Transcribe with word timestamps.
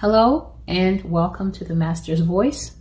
Hello 0.00 0.52
and 0.68 1.02
welcome 1.04 1.50
to 1.52 1.64
the 1.64 1.74
Master's 1.74 2.20
Voice. 2.20 2.76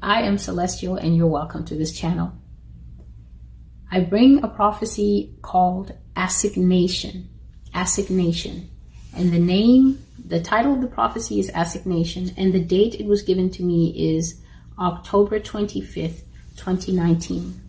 I 0.00 0.22
am 0.22 0.38
Celestial 0.38 0.96
and 0.96 1.14
you're 1.14 1.26
welcome 1.26 1.66
to 1.66 1.74
this 1.74 1.92
channel. 1.92 2.32
I 3.92 4.00
bring 4.00 4.42
a 4.42 4.48
prophecy 4.48 5.34
called 5.42 5.92
Assignation. 6.16 7.28
Assignation. 7.74 8.70
And 9.14 9.30
the 9.30 9.38
name, 9.38 10.02
the 10.24 10.40
title 10.40 10.72
of 10.72 10.80
the 10.80 10.86
prophecy 10.86 11.38
is 11.38 11.50
Assignation, 11.50 12.32
and 12.38 12.50
the 12.54 12.64
date 12.64 12.94
it 12.94 13.04
was 13.04 13.20
given 13.20 13.50
to 13.50 13.62
me 13.62 14.14
is 14.16 14.40
October 14.78 15.40
25th, 15.40 16.22
2019. 16.56 17.60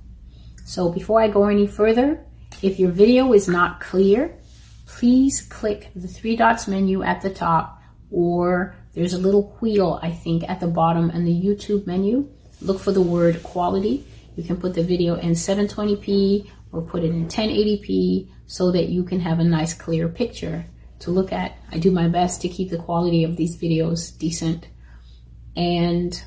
So 0.63 0.89
before 0.89 1.21
I 1.21 1.27
go 1.27 1.47
any 1.47 1.67
further, 1.67 2.25
if 2.61 2.79
your 2.79 2.91
video 2.91 3.33
is 3.33 3.49
not 3.49 3.81
clear, 3.81 4.37
please 4.85 5.41
click 5.41 5.89
the 5.97 6.07
three 6.07 6.37
dots 6.37 6.65
menu 6.65 7.03
at 7.03 7.21
the 7.21 7.29
top 7.29 7.78
or 8.11 8.75
there's 8.93 9.13
a 9.13 9.19
little 9.19 9.55
wheel, 9.59 9.99
I 10.01 10.11
think, 10.11 10.47
at 10.49 10.59
the 10.59 10.67
bottom 10.67 11.09
in 11.11 11.25
the 11.25 11.41
YouTube 11.41 11.85
menu. 11.85 12.29
Look 12.61 12.79
for 12.79 12.91
the 12.91 13.01
word 13.01 13.41
quality. 13.43 14.05
You 14.35 14.43
can 14.43 14.57
put 14.57 14.73
the 14.73 14.83
video 14.83 15.15
in 15.15 15.31
720p 15.31 16.49
or 16.71 16.81
put 16.81 17.03
it 17.03 17.11
in 17.11 17.27
1080p 17.27 18.29
so 18.47 18.71
that 18.71 18.89
you 18.89 19.03
can 19.03 19.19
have 19.19 19.39
a 19.39 19.43
nice 19.43 19.73
clear 19.73 20.07
picture 20.07 20.65
to 20.99 21.11
look 21.11 21.31
at. 21.31 21.57
I 21.71 21.79
do 21.79 21.91
my 21.91 22.07
best 22.07 22.41
to 22.41 22.49
keep 22.49 22.69
the 22.69 22.77
quality 22.77 23.23
of 23.23 23.37
these 23.37 23.57
videos 23.57 24.17
decent. 24.17 24.67
And 25.55 26.21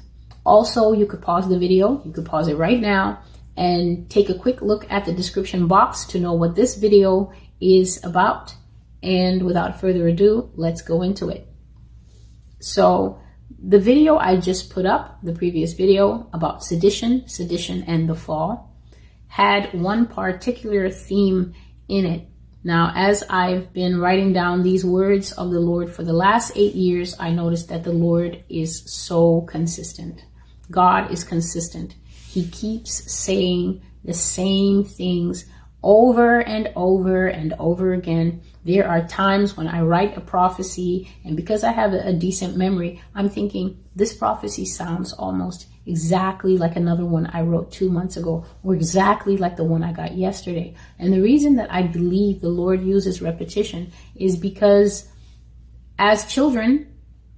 also 0.44 0.92
you 0.92 1.06
could 1.06 1.22
pause 1.22 1.48
the 1.48 1.58
video. 1.58 2.02
You 2.04 2.12
could 2.12 2.26
pause 2.26 2.48
it 2.48 2.56
right 2.56 2.80
now 2.80 3.22
and 3.56 4.08
take 4.08 4.30
a 4.30 4.34
quick 4.34 4.62
look 4.62 4.90
at 4.90 5.04
the 5.04 5.12
description 5.12 5.66
box 5.68 6.04
to 6.06 6.20
know 6.20 6.32
what 6.32 6.54
this 6.54 6.76
video 6.76 7.32
is 7.60 8.02
about. 8.04 8.54
And 9.02 9.42
without 9.42 9.80
further 9.80 10.08
ado, 10.08 10.50
let's 10.54 10.80
go 10.80 11.02
into 11.02 11.28
it. 11.28 11.51
So 12.62 13.18
the 13.58 13.80
video 13.80 14.16
I 14.16 14.36
just 14.36 14.70
put 14.70 14.86
up, 14.86 15.18
the 15.22 15.32
previous 15.32 15.72
video 15.72 16.28
about 16.32 16.62
sedition, 16.62 17.28
sedition 17.28 17.82
and 17.88 18.08
the 18.08 18.14
fall, 18.14 18.72
had 19.26 19.74
one 19.74 20.06
particular 20.06 20.88
theme 20.88 21.54
in 21.88 22.06
it. 22.06 22.28
Now, 22.62 22.92
as 22.94 23.24
I've 23.28 23.72
been 23.72 23.98
writing 23.98 24.32
down 24.32 24.62
these 24.62 24.84
words 24.84 25.32
of 25.32 25.50
the 25.50 25.58
Lord 25.58 25.90
for 25.90 26.04
the 26.04 26.12
last 26.12 26.52
eight 26.54 26.74
years, 26.74 27.16
I 27.18 27.32
noticed 27.32 27.68
that 27.70 27.82
the 27.82 27.92
Lord 27.92 28.44
is 28.48 28.84
so 28.86 29.40
consistent. 29.42 30.24
God 30.70 31.10
is 31.10 31.24
consistent. 31.24 31.96
He 32.06 32.48
keeps 32.48 33.12
saying 33.12 33.82
the 34.04 34.14
same 34.14 34.84
things 34.84 35.46
over 35.82 36.40
and 36.40 36.70
over 36.76 37.26
and 37.26 37.54
over 37.58 37.92
again. 37.92 38.42
There 38.64 38.88
are 38.88 39.06
times 39.06 39.56
when 39.56 39.66
I 39.66 39.80
write 39.82 40.16
a 40.16 40.20
prophecy, 40.20 41.10
and 41.24 41.36
because 41.36 41.64
I 41.64 41.72
have 41.72 41.92
a 41.92 42.12
decent 42.12 42.56
memory, 42.56 43.02
I'm 43.14 43.28
thinking 43.28 43.82
this 43.96 44.14
prophecy 44.14 44.64
sounds 44.64 45.12
almost 45.12 45.66
exactly 45.84 46.56
like 46.56 46.76
another 46.76 47.04
one 47.04 47.26
I 47.26 47.42
wrote 47.42 47.72
two 47.72 47.90
months 47.90 48.16
ago, 48.16 48.46
or 48.62 48.74
exactly 48.74 49.36
like 49.36 49.56
the 49.56 49.64
one 49.64 49.82
I 49.82 49.92
got 49.92 50.16
yesterday. 50.16 50.76
And 50.98 51.12
the 51.12 51.20
reason 51.20 51.56
that 51.56 51.72
I 51.72 51.82
believe 51.82 52.40
the 52.40 52.48
Lord 52.48 52.82
uses 52.82 53.20
repetition 53.20 53.92
is 54.14 54.36
because 54.36 55.08
as 55.98 56.32
children 56.32 56.86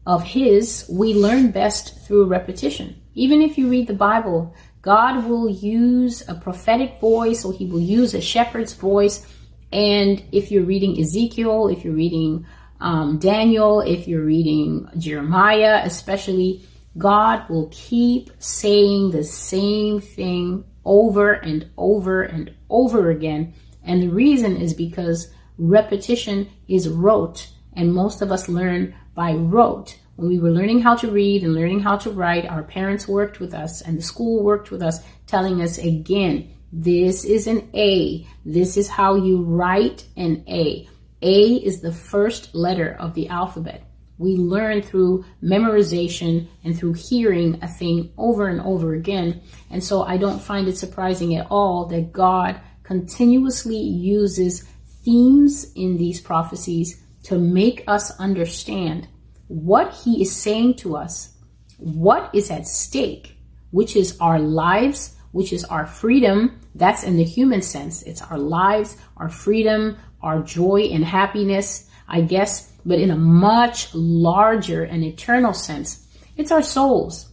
of 0.06 0.22
His, 0.22 0.86
we 0.90 1.14
learn 1.14 1.50
best 1.50 2.06
through 2.06 2.26
repetition. 2.26 3.00
Even 3.14 3.40
if 3.40 3.56
you 3.56 3.70
read 3.70 3.86
the 3.86 3.94
Bible, 3.94 4.54
God 4.84 5.26
will 5.26 5.48
use 5.48 6.22
a 6.28 6.34
prophetic 6.34 7.00
voice 7.00 7.42
or 7.42 7.54
he 7.54 7.64
will 7.64 7.80
use 7.80 8.12
a 8.12 8.20
shepherd's 8.20 8.74
voice. 8.74 9.26
And 9.72 10.22
if 10.30 10.50
you're 10.50 10.64
reading 10.64 11.00
Ezekiel, 11.00 11.68
if 11.68 11.86
you're 11.86 11.94
reading 11.94 12.44
um, 12.80 13.18
Daniel, 13.18 13.80
if 13.80 14.06
you're 14.06 14.26
reading 14.26 14.86
Jeremiah, 14.98 15.80
especially, 15.84 16.66
God 16.98 17.48
will 17.48 17.70
keep 17.72 18.30
saying 18.38 19.10
the 19.10 19.24
same 19.24 20.02
thing 20.02 20.64
over 20.84 21.32
and 21.32 21.70
over 21.78 22.22
and 22.22 22.54
over 22.68 23.08
again. 23.10 23.54
And 23.84 24.02
the 24.02 24.10
reason 24.10 24.58
is 24.58 24.74
because 24.74 25.32
repetition 25.56 26.50
is 26.68 26.90
rote, 26.90 27.48
and 27.72 27.94
most 27.94 28.20
of 28.20 28.30
us 28.30 28.50
learn 28.50 28.94
by 29.14 29.32
rote. 29.32 29.98
When 30.16 30.28
we 30.28 30.38
were 30.38 30.50
learning 30.50 30.82
how 30.82 30.94
to 30.96 31.10
read 31.10 31.42
and 31.42 31.54
learning 31.54 31.80
how 31.80 31.96
to 31.98 32.10
write, 32.10 32.46
our 32.46 32.62
parents 32.62 33.08
worked 33.08 33.40
with 33.40 33.52
us 33.52 33.80
and 33.80 33.98
the 33.98 34.02
school 34.02 34.44
worked 34.44 34.70
with 34.70 34.82
us, 34.82 35.00
telling 35.26 35.60
us 35.60 35.78
again, 35.78 36.54
this 36.72 37.24
is 37.24 37.46
an 37.46 37.68
A. 37.74 38.26
This 38.44 38.76
is 38.76 38.88
how 38.88 39.16
you 39.16 39.42
write 39.42 40.04
an 40.16 40.44
A. 40.48 40.88
A 41.22 41.54
is 41.54 41.80
the 41.80 41.92
first 41.92 42.54
letter 42.54 42.96
of 42.98 43.14
the 43.14 43.28
alphabet. 43.28 43.84
We 44.18 44.36
learn 44.36 44.82
through 44.82 45.24
memorization 45.42 46.48
and 46.62 46.78
through 46.78 46.92
hearing 46.92 47.58
a 47.62 47.68
thing 47.68 48.12
over 48.16 48.46
and 48.46 48.60
over 48.60 48.94
again. 48.94 49.40
And 49.70 49.82
so 49.82 50.02
I 50.02 50.16
don't 50.16 50.40
find 50.40 50.68
it 50.68 50.76
surprising 50.76 51.34
at 51.34 51.48
all 51.50 51.86
that 51.86 52.12
God 52.12 52.60
continuously 52.84 53.78
uses 53.78 54.62
themes 55.04 55.72
in 55.74 55.96
these 55.96 56.20
prophecies 56.20 57.02
to 57.24 57.38
make 57.38 57.82
us 57.88 58.16
understand 58.20 59.08
what 59.48 59.92
he 59.92 60.22
is 60.22 60.34
saying 60.34 60.74
to 60.74 60.96
us, 60.96 61.34
what 61.78 62.30
is 62.34 62.50
at 62.50 62.66
stake, 62.66 63.36
which 63.70 63.96
is 63.96 64.16
our 64.20 64.38
lives, 64.38 65.16
which 65.32 65.52
is 65.52 65.64
our 65.64 65.86
freedom. 65.86 66.60
That's 66.74 67.02
in 67.02 67.16
the 67.16 67.24
human 67.24 67.62
sense. 67.62 68.02
It's 68.02 68.22
our 68.22 68.38
lives, 68.38 68.96
our 69.16 69.28
freedom, 69.28 69.98
our 70.22 70.42
joy 70.42 70.88
and 70.92 71.04
happiness, 71.04 71.90
I 72.08 72.22
guess, 72.22 72.72
but 72.86 72.98
in 72.98 73.10
a 73.10 73.16
much 73.16 73.94
larger 73.94 74.84
and 74.84 75.04
eternal 75.04 75.54
sense, 75.54 76.06
it's 76.36 76.52
our 76.52 76.62
souls. 76.62 77.30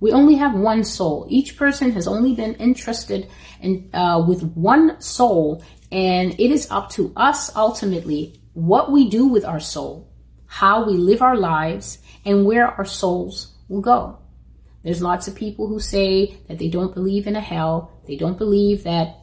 We 0.00 0.12
only 0.12 0.36
have 0.36 0.54
one 0.54 0.84
soul. 0.84 1.26
Each 1.28 1.56
person 1.56 1.92
has 1.92 2.08
only 2.08 2.34
been 2.34 2.56
entrusted 2.58 3.28
in 3.60 3.90
uh, 3.92 4.24
with 4.26 4.42
one 4.54 5.00
soul, 5.00 5.62
and 5.92 6.32
it 6.40 6.50
is 6.50 6.70
up 6.70 6.90
to 6.90 7.12
us 7.16 7.54
ultimately 7.54 8.40
what 8.54 8.90
we 8.90 9.10
do 9.10 9.26
with 9.26 9.44
our 9.44 9.60
soul 9.60 10.09
how 10.50 10.84
we 10.84 10.94
live 10.94 11.22
our 11.22 11.36
lives, 11.36 11.98
and 12.24 12.44
where 12.44 12.66
our 12.66 12.84
souls 12.84 13.54
will 13.68 13.80
go. 13.80 14.18
There's 14.82 15.00
lots 15.00 15.28
of 15.28 15.36
people 15.36 15.68
who 15.68 15.78
say 15.78 16.36
that 16.48 16.58
they 16.58 16.68
don't 16.68 16.92
believe 16.92 17.28
in 17.28 17.36
a 17.36 17.40
hell. 17.40 17.92
They 18.08 18.16
don't 18.16 18.36
believe 18.36 18.82
that 18.82 19.16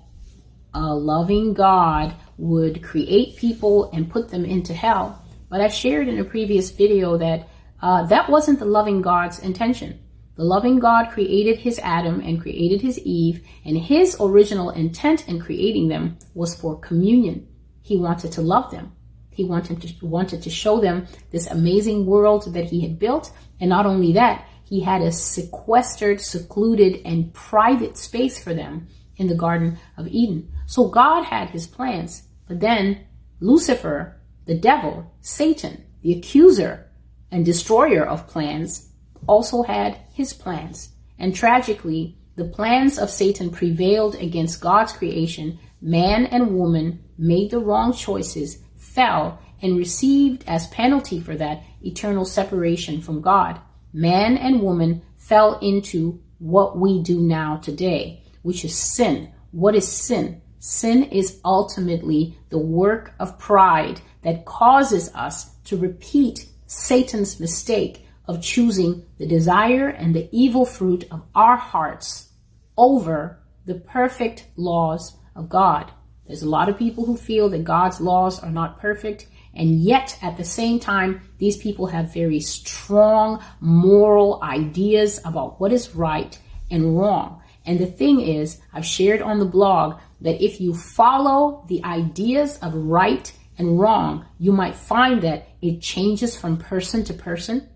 a 0.74 0.96
loving 0.96 1.54
God 1.54 2.16
would 2.38 2.82
create 2.82 3.36
people 3.36 3.92
and 3.92 4.10
put 4.10 4.30
them 4.30 4.46
into 4.46 4.74
hell. 4.74 5.22
But 5.50 5.60
I 5.60 5.68
shared 5.68 6.08
in 6.08 6.18
a 6.18 6.24
previous 6.24 6.72
video 6.72 7.18
that 7.18 7.50
uh, 7.82 8.06
that 8.06 8.30
wasn't 8.30 8.60
the 8.60 8.66
loving 8.66 9.02
God's 9.02 9.40
intention. 9.40 10.00
The 10.38 10.46
loving 10.46 10.80
God 10.80 11.12
created 11.12 11.60
his 11.60 11.78
Adam 11.80 12.22
and 12.22 12.42
created 12.42 12.82
his 12.82 13.00
Eve, 13.00 13.46
and 13.66 13.78
his 13.78 14.16
original 14.20 14.70
intent 14.70 15.28
in 15.28 15.42
creating 15.42 15.90
them 15.90 16.18
was 16.34 16.56
for 16.56 16.80
communion. 16.80 17.48
He 17.82 17.98
wanted 17.98 18.32
to 18.34 18.42
love 18.42 18.72
them. 18.72 18.94
He 19.38 19.44
wanted 19.44 19.84
to, 19.84 20.06
wanted 20.06 20.42
to 20.42 20.50
show 20.50 20.80
them 20.80 21.06
this 21.30 21.46
amazing 21.46 22.08
world 22.08 22.52
that 22.56 22.66
he 22.66 22.82
had 22.82 22.98
built. 22.98 23.32
And 23.60 23.70
not 23.70 23.86
only 23.86 24.14
that, 24.14 24.48
he 24.64 24.82
had 24.82 25.04
a 25.04 25.12
sequestered, 25.12 26.20
secluded, 26.20 27.02
and 27.06 27.32
private 27.36 28.00
space 28.00 28.44
for 28.44 28.56
them 28.56 28.88
in 29.18 29.28
the 29.28 29.36
Garden 29.36 29.78
of 29.96 30.08
Eden. 30.08 30.52
So 30.66 30.88
God 30.88 31.24
had 31.24 31.52
his 31.52 31.68
plans. 31.68 32.24
But 32.48 32.62
then 32.62 33.06
Lucifer, 33.40 34.20
the 34.46 34.58
devil, 34.58 35.14
Satan, 35.22 35.86
the 36.02 36.18
accuser 36.18 36.90
and 37.30 37.46
destroyer 37.46 38.04
of 38.04 38.28
plans, 38.28 38.90
also 39.28 39.62
had 39.62 40.00
his 40.14 40.34
plans. 40.34 40.90
And 41.20 41.36
tragically, 41.36 42.18
the 42.38 42.46
plans 42.46 42.98
of 42.98 43.12
Satan 43.12 43.52
prevailed 43.52 44.16
against 44.16 44.62
God's 44.62 44.94
creation. 44.94 45.60
Man 45.80 46.26
and 46.26 46.56
woman 46.56 47.04
made 47.20 47.52
the 47.52 47.60
wrong 47.60 47.94
choices 47.94 48.64
fell 48.98 49.40
and 49.62 49.78
received 49.78 50.44
as 50.48 50.66
penalty 50.70 51.20
for 51.20 51.36
that 51.36 51.62
eternal 51.84 52.26
separation 52.26 53.00
from 53.00 53.22
God. 53.22 53.62
Man 53.94 54.36
and 54.38 54.60
woman 54.60 55.04
fell 55.18 55.60
into 55.60 56.20
what 56.40 56.80
we 56.80 57.04
do 57.04 57.22
now 57.22 57.58
today, 57.58 58.24
which 58.42 58.66
is 58.66 58.76
sin. 58.76 59.32
What 59.52 59.76
is 59.76 59.88
sin? 59.88 60.42
Sin 60.58 61.04
is 61.04 61.40
ultimately 61.46 62.40
the 62.50 62.58
work 62.58 63.14
of 63.20 63.38
pride 63.38 64.02
that 64.24 64.46
causes 64.46 65.12
us 65.14 65.56
to 65.66 65.78
repeat 65.78 66.48
Satan's 66.66 67.40
mistake 67.40 68.04
of 68.28 68.42
choosing 68.42 69.06
the 69.20 69.28
desire 69.28 69.90
and 69.90 70.16
the 70.16 70.28
evil 70.32 70.66
fruit 70.66 71.06
of 71.12 71.24
our 71.36 71.56
hearts 71.56 72.30
over 72.76 73.38
the 73.68 73.76
perfect 73.76 74.48
laws 74.56 75.16
of 75.36 75.50
God. 75.50 75.92
There's 76.28 76.44
a 76.44 76.50
lot 76.50 76.70
of 76.70 76.78
people 76.78 77.06
who 77.06 77.16
feel 77.16 77.50
that 77.50 77.64
God's 77.64 78.02
laws 78.02 78.40
are 78.40 78.52
not 78.52 78.80
perfect, 78.80 79.28
and 79.54 79.80
yet 79.82 80.18
at 80.22 80.38
the 80.38 80.44
same 80.44 80.80
time, 80.80 81.22
these 81.38 81.58
people 81.58 81.88
have 81.88 82.14
very 82.14 82.40
strong 82.40 83.44
moral 83.60 84.40
ideas 84.44 85.20
about 85.26 85.60
what 85.60 85.72
is 85.72 85.96
right 85.96 86.38
and 86.70 86.98
wrong. 86.98 87.42
And 87.66 87.80
the 87.80 87.86
thing 87.86 88.22
is, 88.22 88.60
I've 88.74 88.86
shared 88.86 89.22
on 89.22 89.40
the 89.40 89.46
blog 89.46 90.00
that 90.22 90.44
if 90.44 90.62
you 90.62 90.74
follow 90.74 91.66
the 91.68 91.84
ideas 91.84 92.58
of 92.60 92.74
right 92.74 93.32
and 93.58 93.80
wrong, 93.80 94.26
you 94.40 94.52
might 94.52 94.76
find 94.76 95.22
that 95.24 95.50
it 95.62 95.82
changes 95.82 96.36
from 96.36 96.58
person 96.58 97.04
to 97.06 97.14
person. 97.14 97.68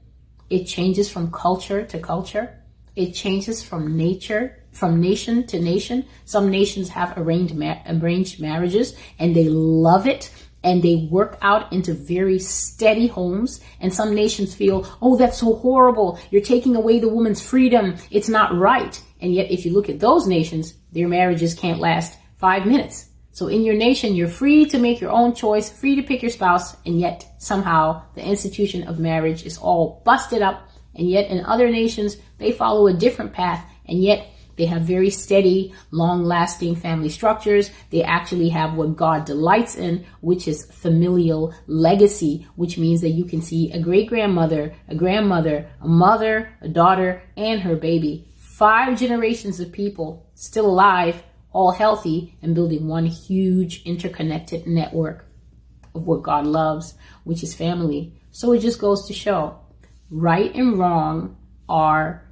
It 0.50 0.66
changes 0.66 1.10
from 1.10 1.32
culture 1.32 1.86
to 1.86 2.00
culture. 2.00 2.58
It 2.96 3.14
changes 3.14 3.64
from 3.64 3.98
nature, 3.98 4.61
from 4.72 5.02
nation 5.02 5.46
to 5.48 5.60
nation. 5.60 6.06
Some 6.26 6.50
nations 6.50 6.90
have 6.90 7.18
arranged, 7.18 7.56
arranged 7.88 8.40
marriages 8.40 8.96
and 9.20 9.36
they 9.36 9.50
love 9.50 10.08
it 10.08 10.32
and 10.64 10.84
they 10.84 11.08
work 11.10 11.38
out 11.42 11.72
into 11.74 11.94
very 11.94 12.40
steady 12.40 13.08
homes. 13.08 13.62
And 13.80 13.94
some 13.94 14.14
nations 14.14 14.54
feel, 14.54 14.88
oh, 15.02 15.18
that's 15.18 15.40
so 15.40 15.56
horrible. 15.56 16.20
You're 16.30 16.42
taking 16.42 16.76
away 16.76 17.00
the 17.00 17.10
woman's 17.10 17.42
freedom. 17.42 17.96
It's 18.12 18.30
not 18.30 18.56
right. 18.56 19.02
And 19.20 19.34
yet, 19.34 19.52
if 19.52 19.66
you 19.66 19.74
look 19.74 19.90
at 19.90 20.00
those 20.00 20.28
nations, 20.28 20.74
their 20.92 21.08
marriages 21.08 21.54
can't 21.54 21.80
last 21.80 22.18
five 22.38 22.66
minutes. 22.66 23.08
So 23.34 23.48
in 23.48 23.64
your 23.64 23.76
nation, 23.76 24.16
you're 24.16 24.28
free 24.28 24.66
to 24.66 24.78
make 24.78 25.00
your 25.00 25.12
own 25.12 25.34
choice, 25.34 25.72
free 25.72 25.96
to 25.96 26.04
pick 26.04 26.22
your 26.22 26.32
spouse, 26.32 26.76
and 26.86 27.00
yet 27.00 27.26
somehow 27.38 28.04
the 28.14 28.26
institution 28.26 28.88
of 28.88 29.00
marriage 29.00 29.46
is 29.46 29.58
all 29.58 30.02
busted 30.06 30.42
up. 30.42 30.70
And 30.96 31.10
yet 31.10 31.30
in 31.30 31.46
other 31.46 31.70
nations, 31.70 32.18
they 32.38 32.52
follow 32.52 32.88
a 32.88 32.94
different 32.94 33.32
path, 33.32 33.66
and 33.86 34.04
yet 34.04 34.28
they 34.58 34.66
have 34.66 34.84
very 34.84 35.10
steady, 35.10 35.74
long 35.92 36.24
lasting 36.24 36.76
family 36.76 37.10
structures. 37.10 37.72
They 37.90 38.04
actually 38.04 38.50
have 38.50 38.74
what 38.74 38.96
God 38.96 39.26
delights 39.26 39.76
in, 39.76 40.06
which 40.22 40.48
is 40.48 40.66
familial 40.72 41.54
legacy, 41.68 42.48
which 42.56 42.78
means 42.78 43.02
that 43.02 43.10
you 43.10 43.26
can 43.26 43.42
see 43.42 43.72
a 43.72 43.80
great 43.80 44.08
grandmother, 44.08 44.76
a 44.88 44.96
grandmother, 44.96 45.70
a 45.82 45.88
mother, 45.88 46.50
a 46.62 46.68
daughter, 46.68 47.24
and 47.38 47.62
her 47.62 47.76
baby. 47.76 48.28
Five 48.38 49.00
generations 49.00 49.60
of 49.60 49.72
people 49.72 50.30
still 50.36 50.68
alive 50.68 51.24
all 51.54 51.72
healthy 51.72 52.38
and 52.42 52.56
building 52.56 52.88
one 52.88 53.06
huge 53.06 53.84
interconnected 53.84 54.68
network 54.68 55.26
of 55.94 56.08
what 56.08 56.24
God 56.24 56.46
loves, 56.46 56.94
which 57.24 57.44
is 57.44 57.54
family. 57.54 58.14
So 58.32 58.54
it 58.54 58.60
just 58.60 58.80
goes 58.80 59.08
to 59.08 59.14
show 59.14 59.60
right 60.10 60.54
and 60.56 60.78
wrong 60.78 61.38
are 61.68 62.28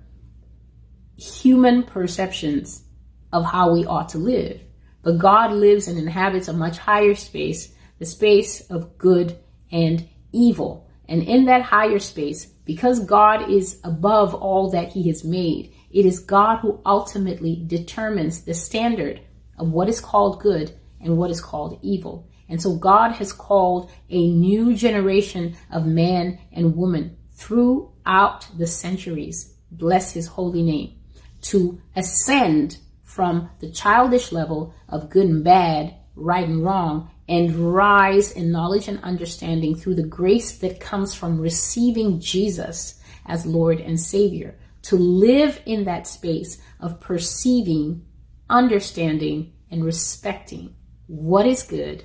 human 1.19 1.83
perceptions 1.83 2.83
of 3.31 3.45
how 3.45 3.73
we 3.73 3.85
ought 3.85 4.09
to 4.09 4.17
live. 4.17 4.61
But 5.01 5.17
God 5.17 5.51
lives 5.51 5.87
and 5.87 5.97
inhabits 5.97 6.47
a 6.47 6.53
much 6.53 6.77
higher 6.77 7.15
space, 7.15 7.73
the 7.99 8.05
space 8.05 8.61
of 8.69 8.97
good 8.97 9.37
and 9.71 10.07
evil. 10.31 10.89
And 11.07 11.23
in 11.23 11.45
that 11.45 11.63
higher 11.63 11.99
space, 11.99 12.45
because 12.45 12.99
God 12.99 13.49
is 13.49 13.79
above 13.83 14.33
all 14.35 14.69
that 14.71 14.89
he 14.89 15.07
has 15.07 15.23
made, 15.23 15.73
it 15.91 16.05
is 16.05 16.19
God 16.19 16.57
who 16.57 16.79
ultimately 16.85 17.63
determines 17.65 18.43
the 18.43 18.53
standard 18.53 19.21
of 19.57 19.71
what 19.71 19.89
is 19.89 19.99
called 19.99 20.39
good 20.39 20.73
and 21.01 21.17
what 21.17 21.31
is 21.31 21.41
called 21.41 21.79
evil. 21.81 22.29
And 22.47 22.61
so 22.61 22.75
God 22.75 23.11
has 23.13 23.33
called 23.33 23.91
a 24.09 24.27
new 24.27 24.75
generation 24.75 25.55
of 25.71 25.85
man 25.85 26.39
and 26.51 26.75
woman 26.75 27.17
throughout 27.31 28.47
the 28.57 28.67
centuries, 28.67 29.55
bless 29.71 30.11
his 30.11 30.27
holy 30.27 30.61
name, 30.61 30.98
to 31.41 31.81
ascend 31.95 32.77
from 33.03 33.49
the 33.59 33.69
childish 33.71 34.31
level 34.31 34.73
of 34.87 35.09
good 35.09 35.27
and 35.27 35.43
bad, 35.43 35.95
right 36.15 36.47
and 36.47 36.63
wrong, 36.63 37.09
and 37.27 37.73
rise 37.73 38.31
in 38.31 38.51
knowledge 38.51 38.87
and 38.87 39.03
understanding 39.03 39.75
through 39.75 39.95
the 39.95 40.03
grace 40.03 40.57
that 40.59 40.79
comes 40.79 41.13
from 41.13 41.39
receiving 41.39 42.19
Jesus 42.19 42.99
as 43.25 43.45
Lord 43.45 43.79
and 43.79 43.99
Savior 43.99 44.57
to 44.83 44.95
live 44.95 45.61
in 45.65 45.85
that 45.85 46.07
space 46.07 46.61
of 46.79 46.99
perceiving, 46.99 48.05
understanding, 48.49 49.53
and 49.69 49.83
respecting 49.83 50.75
what 51.07 51.45
is 51.45 51.63
good 51.63 52.03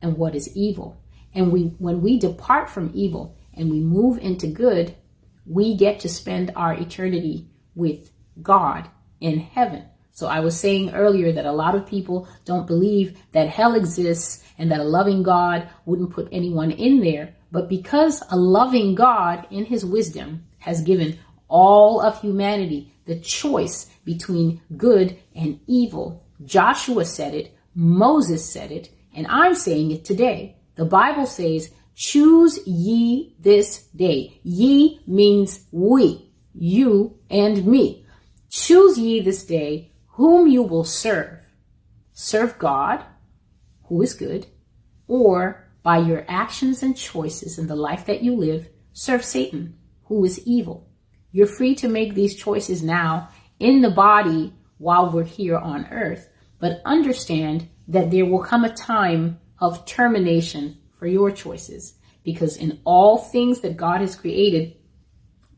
and 0.00 0.16
what 0.16 0.34
is 0.34 0.54
evil. 0.56 1.00
And 1.34 1.52
we, 1.52 1.74
when 1.78 2.00
we 2.00 2.18
depart 2.18 2.68
from 2.68 2.90
evil 2.94 3.36
and 3.54 3.70
we 3.70 3.80
move 3.80 4.18
into 4.18 4.46
good, 4.46 4.94
we 5.46 5.76
get 5.76 6.00
to 6.00 6.08
spend 6.08 6.52
our 6.56 6.74
eternity 6.74 7.48
with 7.74 8.11
God 8.40 8.88
in 9.20 9.38
heaven. 9.40 9.84
So 10.12 10.26
I 10.26 10.40
was 10.40 10.58
saying 10.58 10.94
earlier 10.94 11.32
that 11.32 11.46
a 11.46 11.52
lot 11.52 11.74
of 11.74 11.86
people 11.86 12.28
don't 12.44 12.66
believe 12.66 13.18
that 13.32 13.48
hell 13.48 13.74
exists 13.74 14.44
and 14.58 14.70
that 14.70 14.80
a 14.80 14.84
loving 14.84 15.22
God 15.22 15.68
wouldn't 15.86 16.12
put 16.12 16.28
anyone 16.30 16.70
in 16.70 17.00
there. 17.00 17.34
But 17.50 17.68
because 17.68 18.22
a 18.30 18.36
loving 18.36 18.94
God 18.94 19.46
in 19.50 19.64
his 19.64 19.84
wisdom 19.84 20.44
has 20.58 20.82
given 20.82 21.18
all 21.48 22.00
of 22.00 22.20
humanity 22.20 22.92
the 23.04 23.18
choice 23.18 23.90
between 24.04 24.60
good 24.76 25.18
and 25.34 25.60
evil. 25.66 26.24
Joshua 26.44 27.04
said 27.04 27.34
it, 27.34 27.56
Moses 27.74 28.50
said 28.50 28.70
it, 28.70 28.90
and 29.14 29.26
I'm 29.26 29.54
saying 29.54 29.90
it 29.90 30.04
today. 30.04 30.56
The 30.76 30.84
Bible 30.84 31.26
says, 31.26 31.70
choose 31.94 32.58
ye 32.66 33.34
this 33.40 33.86
day. 33.96 34.40
Ye 34.42 35.00
means 35.06 35.66
we, 35.70 36.30
you 36.54 37.18
and 37.30 37.66
me. 37.66 38.01
Choose 38.52 38.98
ye 38.98 39.18
this 39.18 39.46
day 39.46 39.92
whom 40.08 40.46
you 40.46 40.62
will 40.62 40.84
serve. 40.84 41.38
Serve 42.12 42.58
God, 42.58 43.02
who 43.84 44.02
is 44.02 44.12
good, 44.12 44.46
or 45.08 45.66
by 45.82 45.96
your 45.96 46.26
actions 46.28 46.82
and 46.82 46.94
choices 46.94 47.58
in 47.58 47.66
the 47.66 47.74
life 47.74 48.04
that 48.04 48.22
you 48.22 48.36
live, 48.36 48.68
serve 48.92 49.24
Satan, 49.24 49.78
who 50.02 50.22
is 50.26 50.46
evil. 50.46 50.86
You're 51.30 51.46
free 51.46 51.74
to 51.76 51.88
make 51.88 52.14
these 52.14 52.36
choices 52.36 52.82
now 52.82 53.30
in 53.58 53.80
the 53.80 53.90
body 53.90 54.52
while 54.76 55.10
we're 55.10 55.24
here 55.24 55.56
on 55.56 55.86
earth, 55.86 56.28
but 56.58 56.82
understand 56.84 57.70
that 57.88 58.10
there 58.10 58.26
will 58.26 58.44
come 58.44 58.66
a 58.66 58.74
time 58.74 59.40
of 59.60 59.86
termination 59.86 60.76
for 60.98 61.06
your 61.06 61.30
choices 61.30 61.94
because 62.22 62.58
in 62.58 62.80
all 62.84 63.16
things 63.16 63.60
that 63.60 63.78
God 63.78 64.02
has 64.02 64.14
created, 64.14 64.76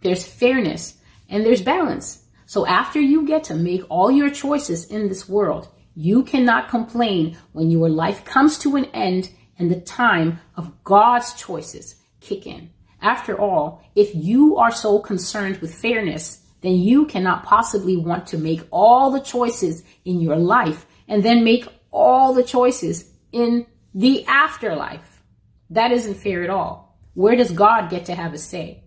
there's 0.03 0.25
fairness 0.25 0.99
and 1.29 1.45
there's 1.45 1.61
balance. 1.61 2.24
So 2.47 2.67
after 2.67 3.01
you 3.01 3.27
get 3.27 3.45
to 3.45 3.55
make 3.55 3.83
all 3.89 4.11
your 4.11 4.31
choices 4.31 4.87
in 4.87 5.09
this 5.09 5.29
world, 5.29 5.69
you 5.95 6.25
cannot 6.25 6.69
complain 6.69 7.37
when 7.53 7.71
your 7.71 7.89
life 7.89 8.25
comes 8.25 8.59
to 8.59 8.77
an 8.77 8.87
end 8.87 9.31
and 9.59 9.71
the 9.71 9.81
time 9.81 10.41
of 10.57 10.85
God's 10.85 11.35
choices 11.35 11.97
kick 12.21 12.47
in. 12.47 12.71
After 13.01 13.39
all, 13.39 13.85
if 13.95 14.15
you 14.15 14.57
are 14.57 14.73
so 14.73 14.99
concerned 14.99 15.59
with 15.59 15.75
fairness, 15.75 16.41
then 16.63 16.77
you 16.77 17.07
cannot 17.07 17.45
possibly 17.45 17.97
want 17.97 18.27
to 18.29 18.39
make 18.39 18.63
all 18.71 19.11
the 19.11 19.21
choices 19.21 19.83
in 20.05 20.21
your 20.21 20.37
life 20.37 20.87
and 21.07 21.23
then 21.23 21.45
make 21.45 21.69
all 21.91 22.33
the 22.33 22.43
choices 22.43 23.11
in 23.33 23.67
the 23.95 24.25
afterlife. 24.27 25.23
That 25.71 25.93
isn't 25.93 26.15
fair 26.15 26.43
at 26.43 26.51
all. 26.51 26.99
Where 27.13 27.37
does 27.37 27.53
God 27.53 27.91
get 27.91 28.07
to 28.07 28.15
have 28.15 28.33
a 28.33 28.39
say? 28.39 28.84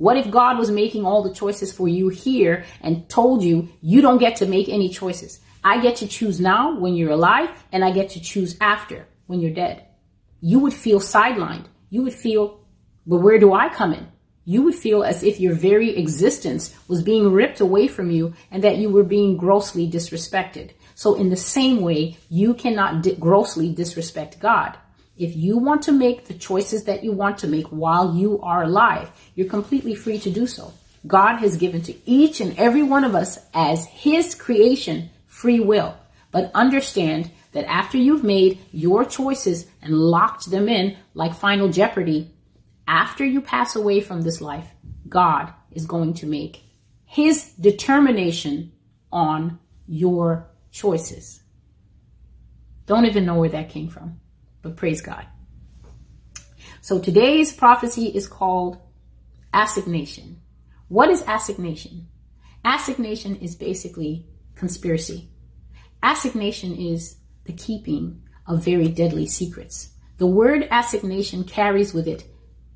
What 0.00 0.16
if 0.16 0.30
God 0.30 0.56
was 0.56 0.70
making 0.70 1.04
all 1.04 1.22
the 1.22 1.34
choices 1.34 1.74
for 1.74 1.86
you 1.86 2.08
here 2.08 2.64
and 2.80 3.06
told 3.10 3.44
you 3.44 3.68
you 3.82 4.00
don't 4.00 4.16
get 4.16 4.36
to 4.36 4.46
make 4.46 4.70
any 4.70 4.88
choices? 4.88 5.40
I 5.62 5.78
get 5.82 5.96
to 5.96 6.06
choose 6.06 6.40
now 6.40 6.74
when 6.80 6.94
you're 6.94 7.10
alive 7.10 7.50
and 7.70 7.84
I 7.84 7.90
get 7.90 8.08
to 8.12 8.20
choose 8.20 8.56
after 8.62 9.06
when 9.26 9.40
you're 9.40 9.52
dead. 9.52 9.84
You 10.40 10.58
would 10.60 10.72
feel 10.72 11.00
sidelined. 11.00 11.66
You 11.90 12.02
would 12.04 12.14
feel 12.14 12.60
but 13.06 13.18
where 13.18 13.38
do 13.38 13.52
I 13.52 13.68
come 13.68 13.92
in? 13.92 14.08
You 14.46 14.62
would 14.62 14.74
feel 14.74 15.04
as 15.04 15.22
if 15.22 15.38
your 15.38 15.52
very 15.52 15.94
existence 15.98 16.74
was 16.88 17.02
being 17.02 17.30
ripped 17.30 17.60
away 17.60 17.86
from 17.86 18.10
you 18.10 18.32
and 18.50 18.64
that 18.64 18.78
you 18.78 18.88
were 18.88 19.04
being 19.04 19.36
grossly 19.36 19.86
disrespected. 19.86 20.70
So 20.94 21.14
in 21.14 21.28
the 21.28 21.36
same 21.36 21.82
way, 21.82 22.16
you 22.30 22.54
cannot 22.54 23.02
di- 23.02 23.16
grossly 23.16 23.70
disrespect 23.74 24.40
God. 24.40 24.78
If 25.20 25.36
you 25.36 25.58
want 25.58 25.82
to 25.82 25.92
make 25.92 26.24
the 26.24 26.34
choices 26.34 26.84
that 26.84 27.04
you 27.04 27.12
want 27.12 27.36
to 27.38 27.46
make 27.46 27.66
while 27.66 28.16
you 28.16 28.40
are 28.40 28.62
alive, 28.62 29.10
you're 29.34 29.50
completely 29.50 29.94
free 29.94 30.18
to 30.18 30.30
do 30.30 30.46
so. 30.46 30.72
God 31.06 31.36
has 31.36 31.58
given 31.58 31.82
to 31.82 31.94
each 32.08 32.40
and 32.40 32.58
every 32.58 32.82
one 32.82 33.04
of 33.04 33.14
us 33.14 33.38
as 33.52 33.84
his 33.84 34.34
creation 34.34 35.10
free 35.26 35.60
will. 35.60 35.94
But 36.30 36.50
understand 36.54 37.30
that 37.52 37.68
after 37.68 37.98
you've 37.98 38.24
made 38.24 38.60
your 38.72 39.04
choices 39.04 39.66
and 39.82 39.92
locked 39.92 40.50
them 40.50 40.70
in 40.70 40.96
like 41.12 41.34
final 41.34 41.68
jeopardy, 41.68 42.30
after 42.88 43.22
you 43.22 43.42
pass 43.42 43.76
away 43.76 44.00
from 44.00 44.22
this 44.22 44.40
life, 44.40 44.68
God 45.06 45.52
is 45.70 45.84
going 45.84 46.14
to 46.14 46.26
make 46.26 46.62
his 47.04 47.52
determination 47.60 48.72
on 49.12 49.58
your 49.86 50.48
choices. 50.70 51.42
Don't 52.86 53.04
even 53.04 53.26
know 53.26 53.38
where 53.38 53.50
that 53.50 53.68
came 53.68 53.88
from, 53.88 54.18
but 54.62 54.76
praise 54.76 55.00
God. 55.00 55.26
So 56.80 56.98
today's 56.98 57.52
prophecy 57.52 58.06
is 58.06 58.26
called 58.26 58.78
assignation. 59.52 60.40
What 60.88 61.10
is 61.10 61.22
assignation? 61.26 62.08
Assignation 62.64 63.36
is 63.36 63.54
basically 63.54 64.26
conspiracy. 64.54 65.28
Assignation 66.02 66.76
is 66.76 67.16
the 67.44 67.52
keeping 67.52 68.22
of 68.46 68.64
very 68.64 68.88
deadly 68.88 69.26
secrets. 69.26 69.90
The 70.18 70.26
word 70.26 70.68
assignation 70.70 71.44
carries 71.44 71.94
with 71.94 72.06
it 72.06 72.24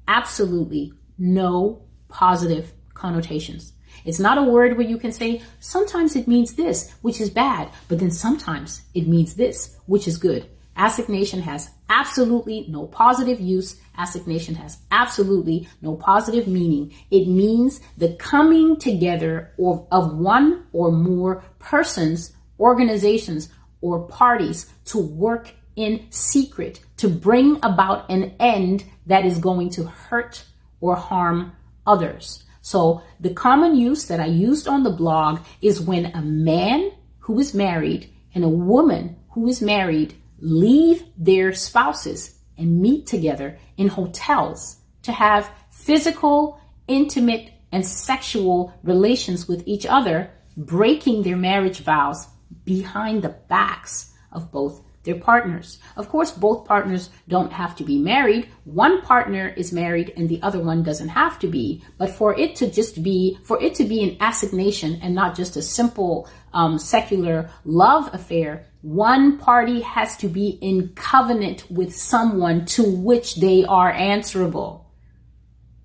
absolutely 0.06 0.92
no 1.18 1.82
positive 2.08 2.72
connotations. 2.94 3.72
It's 4.04 4.18
not 4.18 4.38
a 4.38 4.42
word 4.42 4.76
where 4.76 4.86
you 4.86 4.98
can 4.98 5.12
say, 5.12 5.42
sometimes 5.60 6.16
it 6.16 6.28
means 6.28 6.54
this, 6.54 6.92
which 7.02 7.20
is 7.20 7.30
bad, 7.30 7.70
but 7.88 7.98
then 7.98 8.10
sometimes 8.10 8.82
it 8.94 9.06
means 9.06 9.34
this, 9.34 9.78
which 9.86 10.08
is 10.08 10.18
good. 10.18 10.48
Assignation 10.76 11.40
has 11.42 11.70
absolutely 11.88 12.66
no 12.68 12.86
positive 12.86 13.40
use. 13.40 13.76
Assignation 13.96 14.54
has 14.56 14.78
absolutely 14.90 15.68
no 15.82 15.96
positive 15.96 16.46
meaning. 16.46 16.92
It 17.10 17.26
means 17.28 17.80
the 17.96 18.14
coming 18.14 18.76
together 18.76 19.52
of, 19.58 19.86
of 19.90 20.16
one 20.16 20.66
or 20.72 20.90
more 20.90 21.44
persons, 21.58 22.32
organizations, 22.58 23.48
or 23.80 24.06
parties 24.08 24.72
to 24.86 24.98
work 24.98 25.52
in 25.76 26.06
secret 26.10 26.80
to 26.96 27.08
bring 27.08 27.58
about 27.62 28.08
an 28.10 28.34
end 28.38 28.84
that 29.06 29.24
is 29.24 29.38
going 29.38 29.70
to 29.70 29.84
hurt 29.84 30.44
or 30.80 30.96
harm 30.96 31.52
others. 31.86 32.44
So 32.60 33.02
the 33.20 33.34
common 33.34 33.76
use 33.76 34.06
that 34.06 34.20
I 34.20 34.26
used 34.26 34.68
on 34.68 34.84
the 34.84 34.90
blog 34.90 35.40
is 35.60 35.80
when 35.80 36.06
a 36.06 36.22
man 36.22 36.92
who 37.18 37.38
is 37.38 37.54
married 37.54 38.10
and 38.34 38.42
a 38.42 38.48
woman 38.48 39.16
who 39.30 39.48
is 39.48 39.60
married 39.60 40.14
leave 40.38 41.04
their 41.16 41.52
spouses 41.52 42.38
and 42.56 42.80
meet 42.80 43.06
together 43.06 43.58
in 43.76 43.88
hotels 43.88 44.76
to 45.02 45.12
have 45.12 45.50
physical, 45.70 46.60
intimate, 46.86 47.50
and 47.72 47.84
sexual 47.84 48.72
relations 48.82 49.48
with 49.48 49.62
each 49.66 49.86
other, 49.86 50.30
breaking 50.56 51.22
their 51.22 51.36
marriage 51.36 51.80
vows 51.80 52.28
behind 52.64 53.22
the 53.22 53.36
backs 53.48 54.12
of 54.30 54.52
both 54.52 54.83
their 55.04 55.14
partners. 55.14 55.78
Of 55.96 56.08
course, 56.08 56.32
both 56.32 56.66
partners 56.66 57.10
don't 57.28 57.52
have 57.52 57.76
to 57.76 57.84
be 57.84 57.98
married. 57.98 58.48
One 58.64 59.02
partner 59.02 59.48
is 59.48 59.72
married 59.72 60.12
and 60.16 60.28
the 60.28 60.42
other 60.42 60.60
one 60.60 60.82
doesn't 60.82 61.08
have 61.08 61.38
to 61.40 61.46
be. 61.46 61.84
But 61.98 62.10
for 62.10 62.38
it 62.38 62.56
to 62.56 62.70
just 62.70 63.02
be, 63.02 63.38
for 63.44 63.62
it 63.62 63.74
to 63.76 63.84
be 63.84 64.02
an 64.02 64.16
assignation 64.20 64.98
and 65.02 65.14
not 65.14 65.36
just 65.36 65.56
a 65.56 65.62
simple 65.62 66.28
um, 66.52 66.78
secular 66.78 67.50
love 67.64 68.12
affair, 68.14 68.66
one 68.80 69.38
party 69.38 69.80
has 69.80 70.16
to 70.18 70.28
be 70.28 70.58
in 70.60 70.88
covenant 70.94 71.70
with 71.70 71.94
someone 71.94 72.64
to 72.66 72.82
which 72.82 73.36
they 73.36 73.64
are 73.64 73.90
answerable. 73.90 74.90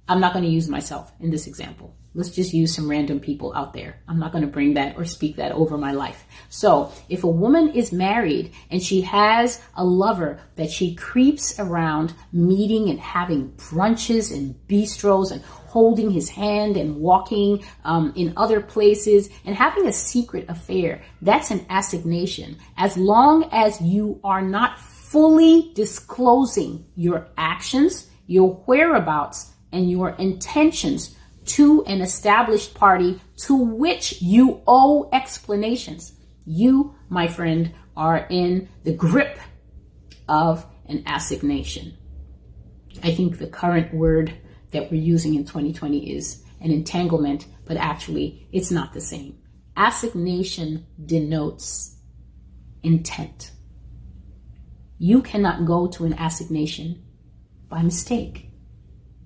I'm 0.07 0.19
not 0.19 0.33
going 0.33 0.45
to 0.45 0.51
use 0.51 0.67
myself 0.67 1.13
in 1.19 1.29
this 1.29 1.45
example. 1.45 1.95
Let's 2.19 2.31
just 2.31 2.53
use 2.53 2.75
some 2.75 2.89
random 2.89 3.21
people 3.21 3.53
out 3.55 3.71
there. 3.71 3.95
I'm 4.05 4.19
not 4.19 4.33
going 4.33 4.41
to 4.41 4.51
bring 4.51 4.73
that 4.73 4.97
or 4.97 5.05
speak 5.05 5.37
that 5.37 5.53
over 5.53 5.77
my 5.77 5.93
life. 5.93 6.25
So 6.49 6.91
if 7.07 7.23
a 7.23 7.29
woman 7.29 7.69
is 7.69 7.93
married 7.93 8.51
and 8.69 8.83
she 8.83 8.99
has 9.03 9.61
a 9.77 9.85
lover 9.85 10.41
that 10.57 10.69
she 10.69 10.95
creeps 10.95 11.57
around 11.61 12.13
meeting 12.33 12.89
and 12.89 12.99
having 12.99 13.53
brunches 13.53 14.35
and 14.35 14.53
bistros 14.67 15.31
and 15.31 15.41
holding 15.43 16.11
his 16.11 16.27
hand 16.27 16.75
and 16.75 16.97
walking 16.97 17.63
um, 17.85 18.11
in 18.17 18.33
other 18.35 18.59
places 18.59 19.29
and 19.45 19.55
having 19.55 19.87
a 19.87 19.93
secret 19.93 20.43
affair, 20.49 21.01
that's 21.21 21.51
an 21.51 21.65
assignation. 21.69 22.57
As 22.75 22.97
long 22.97 23.47
as 23.53 23.79
you 23.79 24.19
are 24.25 24.41
not 24.41 24.77
fully 24.77 25.71
disclosing 25.73 26.85
your 26.97 27.29
actions, 27.37 28.09
your 28.27 28.55
whereabouts, 28.65 29.53
and 29.71 29.89
your 29.89 30.09
intentions 30.17 31.15
to 31.49 31.83
an 31.85 32.01
established 32.01 32.75
party 32.75 33.19
to 33.37 33.55
which 33.55 34.21
you 34.21 34.61
owe 34.67 35.09
explanations. 35.11 36.13
You, 36.45 36.95
my 37.09 37.27
friend, 37.27 37.73
are 37.97 38.27
in 38.29 38.69
the 38.83 38.93
grip 38.93 39.39
of 40.27 40.65
an 40.85 41.03
assignation. 41.05 41.97
I 43.03 43.13
think 43.13 43.37
the 43.37 43.47
current 43.47 43.93
word 43.93 44.33
that 44.71 44.91
we're 44.91 45.01
using 45.01 45.35
in 45.35 45.45
2020 45.45 46.15
is 46.15 46.43
an 46.61 46.71
entanglement, 46.71 47.47
but 47.65 47.77
actually 47.77 48.47
it's 48.51 48.69
not 48.69 48.93
the 48.93 49.01
same. 49.01 49.37
Assignation 49.75 50.85
denotes 51.03 51.97
intent. 52.83 53.51
You 54.99 55.21
cannot 55.21 55.65
go 55.65 55.87
to 55.87 56.05
an 56.05 56.13
assignation 56.13 57.03
by 57.69 57.81
mistake. 57.81 58.51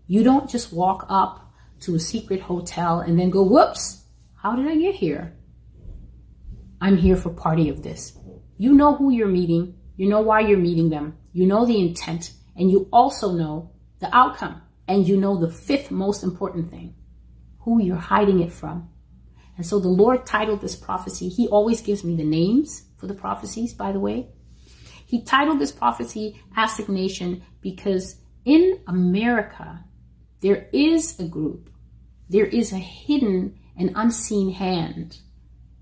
You 0.07 0.23
don't 0.23 0.49
just 0.49 0.71
walk 0.71 1.05
up 1.09 1.52
to 1.85 1.95
a 1.95 1.99
secret 1.99 2.41
hotel 2.41 2.99
and 2.99 3.19
then 3.19 3.29
go, 3.29 3.43
whoops, 3.43 4.05
how 4.35 4.55
did 4.55 4.67
I 4.67 4.75
get 4.75 4.95
here? 4.95 5.35
I'm 6.81 6.97
here 6.97 7.15
for 7.15 7.29
party 7.29 7.69
of 7.69 7.81
this. 7.81 8.17
You 8.57 8.73
know 8.73 8.95
who 8.95 9.11
you're 9.11 9.27
meeting. 9.27 9.75
You 9.95 10.09
know 10.09 10.21
why 10.21 10.41
you're 10.41 10.57
meeting 10.57 10.89
them. 10.89 11.17
You 11.31 11.45
know 11.45 11.65
the 11.65 11.79
intent 11.79 12.33
and 12.55 12.69
you 12.69 12.87
also 12.91 13.31
know 13.31 13.71
the 13.99 14.15
outcome. 14.15 14.61
And 14.87 15.07
you 15.07 15.15
know 15.15 15.37
the 15.37 15.49
fifth 15.49 15.91
most 15.91 16.23
important 16.23 16.69
thing, 16.69 16.95
who 17.59 17.81
you're 17.81 17.95
hiding 17.95 18.41
it 18.41 18.51
from. 18.51 18.89
And 19.55 19.65
so 19.65 19.79
the 19.79 19.87
Lord 19.87 20.25
titled 20.25 20.59
this 20.59 20.75
prophecy. 20.75 21.29
He 21.29 21.47
always 21.47 21.79
gives 21.79 22.03
me 22.03 22.15
the 22.15 22.25
names 22.25 22.83
for 22.97 23.07
the 23.07 23.13
prophecies, 23.13 23.73
by 23.73 23.93
the 23.93 23.99
way. 23.99 24.27
He 25.05 25.21
titled 25.21 25.59
this 25.59 25.71
prophecy 25.71 26.41
Assignation 26.57 27.43
because 27.61 28.17
in 28.43 28.79
America, 28.87 29.85
there 30.41 30.67
is 30.73 31.17
a 31.19 31.23
group 31.23 31.69
there 32.33 32.45
is 32.47 32.73
a 32.73 32.79
hidden 32.79 33.59
and 33.77 33.91
unseen 33.95 34.51
hand 34.51 35.19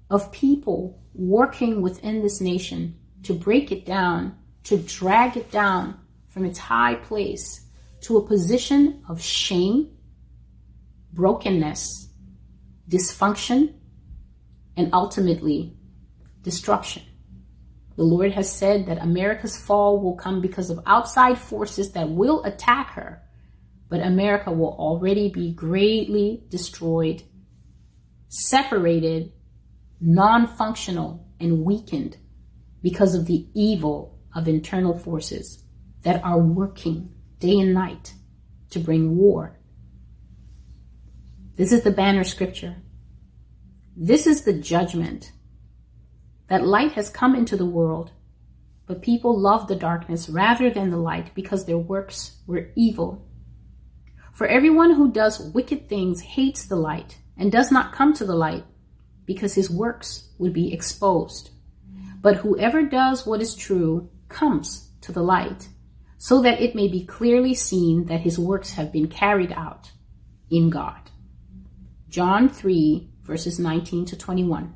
of 0.09 0.33
people 0.33 1.01
working 1.13 1.81
within 1.81 2.21
this 2.21 2.41
nation 2.41 2.99
to 3.23 3.33
break 3.33 3.71
it 3.71 3.85
down, 3.85 4.37
to 4.65 4.77
drag 4.77 5.37
it 5.37 5.49
down 5.49 5.97
from 6.27 6.43
its 6.43 6.59
high 6.59 6.95
place 6.95 7.65
to 8.01 8.17
a 8.17 8.27
position 8.27 9.01
of 9.07 9.21
shame, 9.21 9.91
brokenness, 11.13 12.09
dysfunction, 12.89 13.73
and 14.75 14.89
ultimately 14.91 15.73
destruction. 16.41 17.03
The 17.95 18.03
Lord 18.03 18.33
has 18.33 18.51
said 18.51 18.87
that 18.87 19.01
America's 19.01 19.57
fall 19.57 20.01
will 20.01 20.15
come 20.15 20.41
because 20.41 20.69
of 20.69 20.81
outside 20.85 21.37
forces 21.37 21.93
that 21.93 22.09
will 22.09 22.43
attack 22.43 22.91
her 22.91 23.23
but 23.91 23.99
America 23.99 24.49
will 24.49 24.73
already 24.79 25.27
be 25.27 25.51
greatly 25.51 26.45
destroyed, 26.47 27.23
separated, 28.29 29.33
non 29.99 30.47
functional, 30.47 31.27
and 31.41 31.65
weakened 31.65 32.15
because 32.81 33.13
of 33.13 33.25
the 33.25 33.49
evil 33.53 34.17
of 34.33 34.47
internal 34.47 34.97
forces 34.97 35.65
that 36.03 36.23
are 36.23 36.39
working 36.39 37.13
day 37.39 37.59
and 37.59 37.73
night 37.73 38.13
to 38.69 38.79
bring 38.79 39.17
war. 39.17 39.59
This 41.57 41.73
is 41.73 41.83
the 41.83 41.91
banner 41.91 42.23
scripture. 42.23 42.77
This 43.97 44.25
is 44.25 44.45
the 44.45 44.53
judgment 44.53 45.33
that 46.47 46.65
light 46.65 46.93
has 46.93 47.09
come 47.09 47.35
into 47.35 47.57
the 47.57 47.65
world, 47.65 48.11
but 48.87 49.01
people 49.01 49.37
love 49.37 49.67
the 49.67 49.75
darkness 49.75 50.29
rather 50.29 50.69
than 50.69 50.91
the 50.91 50.97
light 50.97 51.35
because 51.35 51.65
their 51.65 51.77
works 51.77 52.37
were 52.47 52.69
evil 52.77 53.27
for 54.31 54.47
everyone 54.47 54.95
who 54.95 55.11
does 55.11 55.39
wicked 55.39 55.89
things 55.89 56.21
hates 56.21 56.65
the 56.65 56.75
light 56.75 57.17
and 57.37 57.51
does 57.51 57.71
not 57.71 57.93
come 57.93 58.13
to 58.13 58.25
the 58.25 58.35
light 58.35 58.65
because 59.25 59.55
his 59.55 59.69
works 59.69 60.29
would 60.37 60.53
be 60.53 60.73
exposed. 60.73 61.51
But 62.21 62.37
whoever 62.37 62.83
does 62.83 63.25
what 63.25 63.41
is 63.41 63.55
true 63.55 64.09
comes 64.29 64.89
to 65.01 65.11
the 65.11 65.23
light 65.23 65.69
so 66.17 66.41
that 66.41 66.61
it 66.61 66.75
may 66.75 66.87
be 66.87 67.05
clearly 67.05 67.53
seen 67.53 68.05
that 68.05 68.21
his 68.21 68.37
works 68.37 68.73
have 68.73 68.91
been 68.91 69.07
carried 69.07 69.51
out 69.51 69.91
in 70.49 70.69
God. 70.69 71.09
John 72.09 72.47
3 72.47 73.11
verses 73.21 73.59
19 73.59 74.05
to 74.05 74.17
21. 74.17 74.73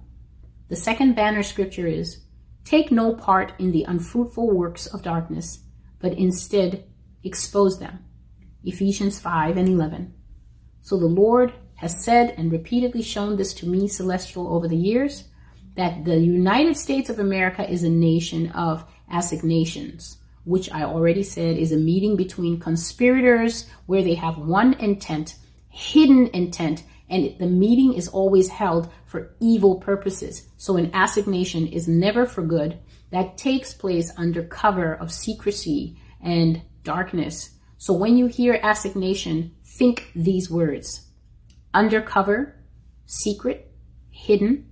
The 0.69 0.75
second 0.75 1.15
banner 1.15 1.43
scripture 1.43 1.87
is, 1.87 2.21
Take 2.63 2.91
no 2.91 3.13
part 3.13 3.53
in 3.59 3.71
the 3.71 3.83
unfruitful 3.83 4.49
works 4.49 4.87
of 4.87 5.03
darkness, 5.03 5.59
but 5.99 6.13
instead 6.13 6.85
expose 7.23 7.79
them. 7.79 7.99
Ephesians 8.65 9.19
5 9.19 9.57
and 9.57 9.69
11. 9.69 10.13
So 10.81 10.97
the 10.97 11.05
Lord 11.05 11.53
has 11.75 12.03
said 12.03 12.33
and 12.37 12.51
repeatedly 12.51 13.01
shown 13.01 13.35
this 13.35 13.53
to 13.55 13.67
me, 13.67 13.87
Celestial, 13.87 14.47
over 14.47 14.67
the 14.67 14.75
years, 14.75 15.25
that 15.75 16.05
the 16.05 16.17
United 16.17 16.77
States 16.77 17.09
of 17.09 17.19
America 17.19 17.69
is 17.69 17.83
a 17.83 17.89
nation 17.89 18.51
of 18.51 18.85
assignations, 19.11 20.17
which 20.45 20.71
I 20.71 20.83
already 20.83 21.23
said 21.23 21.57
is 21.57 21.71
a 21.71 21.77
meeting 21.77 22.15
between 22.15 22.59
conspirators 22.59 23.69
where 23.85 24.03
they 24.03 24.15
have 24.15 24.37
one 24.37 24.73
intent, 24.75 25.35
hidden 25.69 26.27
intent, 26.27 26.83
and 27.09 27.35
the 27.37 27.47
meeting 27.47 27.93
is 27.93 28.07
always 28.07 28.47
held 28.47 28.91
for 29.05 29.35
evil 29.39 29.75
purposes. 29.75 30.47
So 30.57 30.77
an 30.77 30.89
assignation 30.93 31.67
is 31.67 31.87
never 31.87 32.25
for 32.25 32.41
good. 32.41 32.79
That 33.11 33.37
takes 33.37 33.73
place 33.73 34.11
under 34.17 34.43
cover 34.43 34.93
of 34.93 35.11
secrecy 35.11 35.97
and 36.21 36.61
darkness 36.83 37.54
so 37.85 37.93
when 37.93 38.17
you 38.17 38.25
hear 38.25 38.59
assignation, 38.63 39.53
think 39.63 40.11
these 40.15 40.49
words 40.49 41.07
undercover, 41.71 42.55
secret, 43.05 43.71
hidden, 44.09 44.71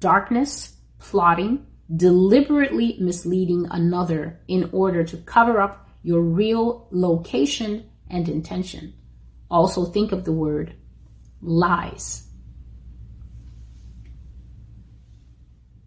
darkness, 0.00 0.74
plotting, 0.98 1.66
deliberately 1.94 2.96
misleading 2.98 3.66
another 3.70 4.40
in 4.48 4.70
order 4.72 5.04
to 5.04 5.18
cover 5.18 5.60
up 5.60 5.86
your 6.02 6.22
real 6.22 6.88
location 6.90 7.90
and 8.08 8.26
intention. 8.26 8.94
Also, 9.50 9.84
think 9.84 10.10
of 10.12 10.24
the 10.24 10.32
word 10.32 10.76
lies. 11.42 12.26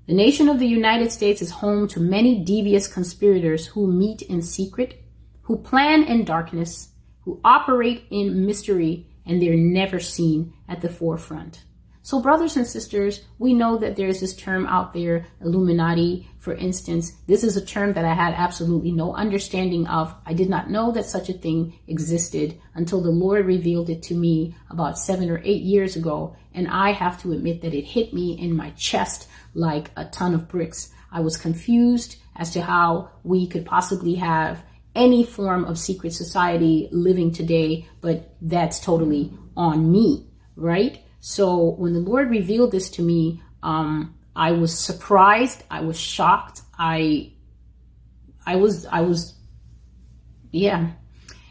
The 0.06 0.14
nation 0.14 0.48
of 0.48 0.60
the 0.60 0.68
United 0.68 1.12
States 1.12 1.42
is 1.42 1.50
home 1.50 1.88
to 1.88 2.00
many 2.00 2.44
devious 2.44 2.88
conspirators 2.88 3.66
who 3.66 3.92
meet 3.92 4.22
in 4.22 4.44
secret, 4.44 5.04
who 5.50 5.58
plan 5.58 6.04
in 6.04 6.24
darkness, 6.24 6.90
who 7.22 7.42
operate 7.44 8.06
in 8.12 8.46
mystery, 8.46 9.08
and 9.26 9.42
they're 9.42 9.56
never 9.56 10.00
seen 10.00 10.54
at 10.68 10.80
the 10.82 10.88
forefront. 10.88 11.64
So, 12.04 12.22
brothers 12.22 12.56
and 12.56 12.68
sisters, 12.68 13.22
we 13.40 13.56
know 13.56 13.76
that 13.80 13.96
there's 13.96 14.20
this 14.20 14.36
term 14.36 14.68
out 14.68 14.94
there, 14.94 15.26
Illuminati, 15.42 16.30
for 16.38 16.54
instance. 16.54 17.14
This 17.26 17.44
is 17.44 17.58
a 17.58 17.66
term 17.66 17.94
that 17.94 18.06
I 18.06 18.14
had 18.14 18.36
absolutely 18.36 18.92
no 18.92 19.16
understanding 19.16 19.88
of. 19.88 20.14
I 20.24 20.34
did 20.34 20.50
not 20.50 20.70
know 20.70 20.92
that 20.92 21.08
such 21.08 21.30
a 21.30 21.34
thing 21.34 21.80
existed 21.88 22.56
until 22.76 23.02
the 23.02 23.10
Lord 23.10 23.48
revealed 23.48 23.90
it 23.90 24.04
to 24.04 24.14
me 24.14 24.56
about 24.70 25.00
seven 25.00 25.32
or 25.32 25.42
eight 25.44 25.64
years 25.64 25.96
ago. 25.96 26.36
And 26.54 26.68
I 26.68 26.92
have 26.92 27.20
to 27.24 27.32
admit 27.32 27.64
that 27.64 27.74
it 27.74 27.86
hit 27.86 28.14
me 28.14 28.40
in 28.40 28.56
my 28.56 28.70
chest 28.72 29.28
like 29.56 29.90
a 29.96 30.06
ton 30.06 30.36
of 30.36 30.48
bricks. 30.48 30.92
I 31.12 31.22
was 31.22 31.38
confused 31.38 32.18
as 32.36 32.52
to 32.52 32.62
how 32.62 33.10
we 33.24 33.48
could 33.48 33.66
possibly 33.66 34.14
have 34.16 34.64
any 35.00 35.24
form 35.24 35.64
of 35.64 35.80
secret 35.80 36.14
society 36.14 36.90
living 36.92 37.32
today, 37.32 37.88
but 38.02 38.36
that's 38.42 38.80
totally 38.82 39.32
on 39.56 39.90
me, 39.92 40.28
right? 40.58 41.00
So 41.22 41.72
when 41.82 41.94
the 41.94 42.00
Lord 42.02 42.30
revealed 42.30 42.72
this 42.72 42.90
to 42.92 43.02
me, 43.02 43.42
um, 43.64 44.14
I 44.36 44.52
was 44.52 44.78
surprised. 44.78 45.64
I 45.72 45.82
was 45.82 45.98
shocked. 45.98 46.62
I, 46.78 47.32
I 48.46 48.58
was, 48.58 48.86
I 48.86 49.02
was, 49.02 49.36
yeah. 50.52 50.92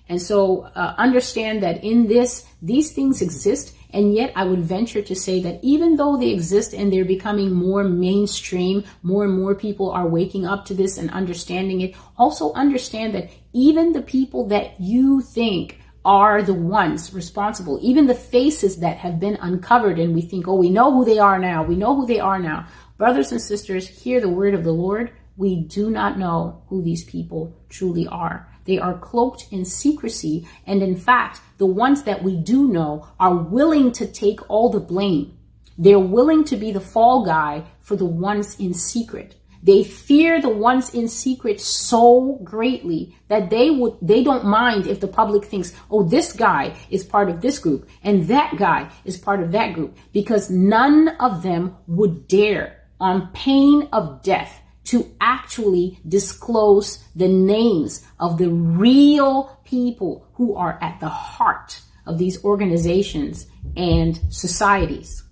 And 0.09 0.21
so 0.21 0.63
uh, 0.75 0.95
understand 0.99 1.63
that 1.63 1.83
in 1.83 2.07
this, 2.07 2.47
these 2.61 2.93
things 2.93 3.23
exist. 3.23 3.75
And 3.91 4.15
yet 4.15 4.33
I 4.37 4.45
would 4.45 4.61
venture 4.61 5.03
to 5.03 5.17
say 5.17 5.41
that 5.41 5.61
even 5.63 5.97
though 5.97 6.17
they 6.17 6.31
exist 6.31 6.75
and 6.75 6.93
they're 6.93 7.05
becoming 7.05 7.53
more 7.53 7.85
mainstream, 7.85 8.85
more 9.03 9.25
and 9.25 9.39
more 9.39 9.55
people 9.55 9.91
are 9.91 10.07
waking 10.07 10.47
up 10.47 10.65
to 10.67 10.75
this 10.75 10.99
and 10.99 11.11
understanding 11.11 11.81
it. 11.81 11.95
Also 12.19 12.53
understand 12.53 13.15
that 13.15 13.31
even 13.53 13.93
the 13.93 14.03
people 14.03 14.47
that 14.49 14.81
you 14.81 15.21
think 15.23 15.81
are 16.05 16.43
the 16.43 16.55
ones 16.55 17.13
responsible. 17.13 17.79
Even 17.83 18.07
the 18.07 18.15
faces 18.15 18.79
that 18.79 18.99
have 18.99 19.21
been 19.21 19.37
uncovered 19.41 19.99
and 19.99 20.15
we 20.15 20.23
think, 20.23 20.47
oh, 20.49 20.55
we 20.55 20.71
know 20.71 20.93
who 20.93 21.05
they 21.05 21.19
are 21.19 21.39
now. 21.39 21.63
We 21.63 21.77
know 21.77 21.95
who 21.95 22.07
they 22.07 22.21
are 22.21 22.39
now. 22.39 22.67
Brothers 22.97 23.33
and 23.33 23.41
sisters, 23.41 23.87
hear 23.87 24.21
the 24.21 24.29
word 24.29 24.55
of 24.55 24.65
the 24.65 24.73
Lord. 24.73 25.13
We 25.39 25.55
do 25.55 25.89
not 25.89 26.19
know 26.19 26.63
who 26.67 26.83
these 26.83 27.05
people 27.05 27.55
truly 27.69 28.09
are. 28.09 28.49
They 28.65 28.77
are 28.77 28.99
cloaked 28.99 29.47
in 29.53 29.65
secrecy. 29.65 30.49
And 30.67 30.83
in 30.83 30.97
fact, 30.97 31.41
the 31.59 31.67
ones 31.67 32.03
that 32.03 32.25
we 32.25 32.37
do 32.37 32.67
know 32.67 33.07
are 33.21 33.37
willing 33.37 33.93
to 33.93 34.07
take 34.07 34.41
all 34.51 34.69
the 34.69 34.81
blame. 34.81 35.39
They're 35.79 36.01
willing 36.01 36.43
to 36.47 36.57
be 36.57 36.73
the 36.73 36.81
fall 36.81 37.25
guy 37.25 37.65
for 37.79 37.95
the 37.95 38.05
ones 38.05 38.59
in 38.59 38.75
secret. 38.75 39.37
They 39.63 39.85
fear 39.85 40.43
the 40.43 40.49
ones 40.49 40.93
in 40.93 41.07
secret 41.07 41.61
so 41.61 42.41
greatly 42.43 43.17
that 43.29 43.49
they 43.49 43.71
would 43.71 43.95
they 44.03 44.25
don't 44.25 44.45
mind 44.45 44.87
if 44.89 44.99
the 45.01 45.09
public 45.09 45.45
thinks, 45.45 45.73
"Oh, 45.89 46.03
this 46.03 46.33
guy 46.33 46.75
is 46.91 47.05
part 47.05 47.29
of 47.29 47.41
this 47.41 47.59
group 47.61 47.89
and 48.03 48.27
that 48.27 48.57
guy 48.57 48.91
is 49.05 49.17
part 49.17 49.41
of 49.41 49.53
that 49.53 49.75
group," 49.75 49.97
because 50.13 50.51
none 50.51 51.09
of 51.21 51.43
them 51.43 51.77
would 51.87 52.27
dare 52.27 52.77
on 53.01 53.29
pain 53.33 53.89
of 53.93 54.23
death 54.23 54.63
to 54.89 55.15
actually 55.21 55.99
disclose 56.09 57.05
the 57.15 57.29
names 57.29 58.07
of 58.19 58.39
the 58.39 58.49
real 58.49 59.61
people 59.65 60.27
who 60.33 60.57
are 60.57 60.79
at 60.81 60.99
the 60.99 61.09
heart 61.09 61.83
of 62.07 62.17
these 62.17 62.43
organizations 62.43 63.47
and 63.77 64.19
societies. 64.31 65.25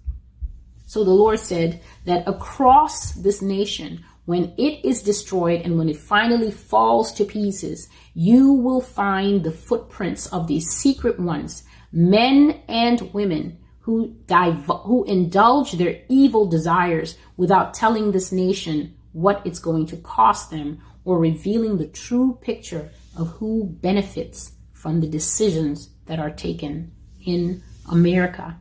So 0.85 1.05
the 1.05 1.11
Lord 1.11 1.39
said 1.39 1.81
that 2.05 2.29
across 2.29 3.13
this 3.13 3.41
nation 3.41 4.05
when 4.27 4.53
it 4.59 4.85
is 4.85 5.03
destroyed 5.03 5.63
and 5.63 5.79
when 5.79 5.89
it 5.89 5.97
finally 5.97 6.51
falls 6.51 7.13
to 7.13 7.25
pieces, 7.25 7.89
you 8.13 8.53
will 8.53 8.83
find 8.83 9.43
the 9.43 9.53
footprints 9.53 10.27
of 10.27 10.49
these 10.49 10.69
secret 10.69 11.19
ones, 11.19 11.63
men 11.93 12.61
and 12.69 13.13
women 13.15 13.57
who, 13.81 14.17
div- 14.27 14.71
who 14.85 15.05
indulge 15.05 15.73
their 15.73 16.03
evil 16.09 16.45
desires 16.45 17.17
without 17.37 17.73
telling 17.73 18.11
this 18.11 18.33
nation 18.33 18.96
what 19.17 19.41
it's 19.47 19.59
going 19.59 19.87
to 19.87 19.97
cost 19.97 20.51
them 20.51 20.79
or 21.03 21.19
revealing 21.19 21.79
the 21.79 21.87
true 21.87 22.39
picture 22.43 22.91
of 23.17 23.29
who 23.29 23.65
benefits 23.81 24.53
from 24.75 25.01
the 25.01 25.07
decisions 25.07 25.89
that 26.05 26.19
are 26.19 26.31
taken 26.31 26.93
in 27.25 27.63
America. 27.91 28.59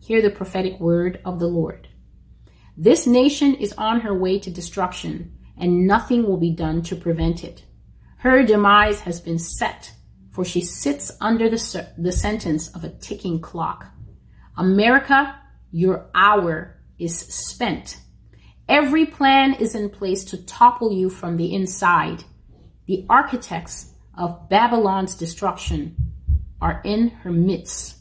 Hear 0.00 0.20
the 0.20 0.30
prophetic 0.30 0.80
word 0.80 1.20
of 1.24 1.38
the 1.38 1.46
Lord. 1.46 1.86
This 2.76 3.06
nation 3.06 3.54
is 3.54 3.72
on 3.74 4.00
her 4.00 4.12
way 4.12 4.40
to 4.40 4.50
destruction, 4.50 5.32
and 5.56 5.86
nothing 5.86 6.24
will 6.24 6.36
be 6.36 6.50
done 6.50 6.82
to 6.82 6.96
prevent 6.96 7.44
it. 7.44 7.62
Her 8.16 8.42
demise 8.42 9.00
has 9.02 9.20
been 9.20 9.38
set, 9.38 9.92
for 10.32 10.44
she 10.44 10.62
sits 10.62 11.12
under 11.20 11.48
the, 11.48 11.88
the 11.96 12.10
sentence 12.10 12.74
of 12.74 12.82
a 12.82 12.90
ticking 12.90 13.40
clock. 13.40 13.86
America, 14.56 15.38
your 15.70 16.10
hour 16.12 16.80
is 16.98 17.16
spent. 17.16 17.98
Every 18.68 19.06
plan 19.06 19.54
is 19.54 19.74
in 19.74 19.90
place 19.90 20.24
to 20.24 20.44
topple 20.44 20.92
you 20.92 21.10
from 21.10 21.36
the 21.36 21.54
inside. 21.54 22.24
The 22.86 23.04
architects 23.08 23.92
of 24.16 24.48
Babylon's 24.48 25.14
destruction 25.16 25.96
are 26.60 26.80
in 26.84 27.08
her 27.08 27.32
midst. 27.32 27.98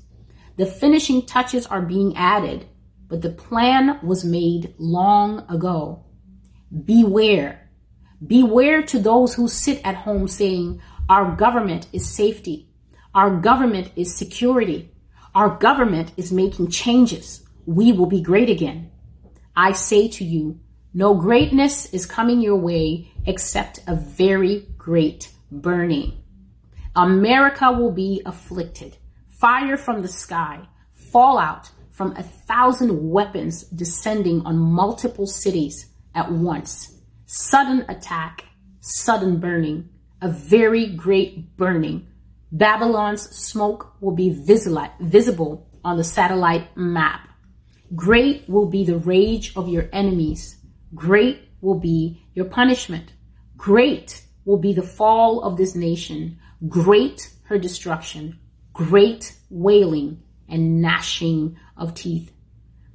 The 0.58 0.66
finishing 0.66 1.26
touches 1.26 1.66
are 1.66 1.82
being 1.82 2.16
added 2.16 2.68
but 3.14 3.22
the 3.22 3.30
plan 3.30 4.00
was 4.02 4.26
made 4.26 4.74
long 4.80 5.46
ago. 5.48 6.04
Beware. 6.84 7.70
Beware 8.26 8.82
to 8.82 8.98
those 8.98 9.36
who 9.36 9.48
sit 9.48 9.80
at 9.86 9.94
home 9.94 10.28
saying, 10.28 10.82
Our 11.08 11.36
government 11.36 11.86
is 11.94 12.10
safety. 12.10 12.70
Our 13.14 13.40
government 13.40 13.92
is 13.96 14.16
security. 14.16 14.90
Our 15.36 15.58
government 15.58 16.12
is 16.18 16.32
making 16.32 16.72
changes. 16.72 17.44
We 17.68 17.92
will 17.92 18.08
be 18.08 18.20
great 18.20 18.50
again. 18.50 18.90
I 19.56 19.74
say 19.74 20.08
to 20.10 20.24
you, 20.24 20.60
no 20.94 21.16
greatness 21.16 21.94
is 21.94 22.06
coming 22.06 22.42
your 22.42 22.56
way 22.56 23.12
except 23.26 23.82
a 23.88 23.96
very 23.96 24.68
great 24.78 25.32
burning. 25.52 26.24
America 26.96 27.72
will 27.72 27.92
be 27.92 28.22
afflicted. 28.26 28.98
Fire 29.30 29.78
from 29.78 30.02
the 30.02 30.08
sky, 30.08 30.68
fallout, 30.94 31.72
from 31.92 32.16
a 32.16 32.24
thousand 32.24 33.10
weapons 33.10 33.64
descending 33.64 34.42
on 34.46 34.58
multiple 34.58 35.28
cities 35.28 35.88
at 36.16 36.32
once. 36.32 37.00
Sudden 37.26 37.86
attack, 37.90 38.46
sudden 38.80 39.40
burning, 39.40 39.90
a 40.22 40.30
very 40.30 40.88
great 40.88 41.56
burning. 41.58 42.08
Babylon's 42.52 43.30
smoke 43.30 43.96
will 44.02 44.16
be 44.16 44.30
visible 44.30 45.68
on 45.84 45.98
the 45.98 46.04
satellite 46.04 46.76
map. 46.78 47.28
Great 47.96 48.48
will 48.50 48.68
be 48.68 48.84
the 48.84 48.98
rage 48.98 49.56
of 49.56 49.68
your 49.68 49.90
enemies. 49.94 50.58
Great 50.96 51.50
will 51.62 51.80
be 51.80 52.26
your 52.34 52.46
punishment. 52.46 53.14
Great 53.58 54.24
will 54.46 54.58
be 54.58 54.74
the 54.74 54.82
fall 54.82 55.44
of 55.44 55.58
this 55.58 55.76
nation. 55.76 56.40
Great 56.68 57.30
her 57.44 57.58
destruction. 57.58 58.40
Great 58.74 59.36
wailing 59.50 60.24
and 60.50 60.82
gnashing 60.82 61.58
of 61.78 61.94
teeth. 61.94 62.32